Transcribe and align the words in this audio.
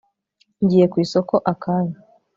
ngiye 0.63 0.85
kwisoko 0.91 1.35
akanya 1.51 1.97